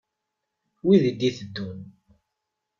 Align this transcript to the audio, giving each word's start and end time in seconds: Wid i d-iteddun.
Wid 0.85 1.03
i 1.09 1.13
d-iteddun. 1.19 1.79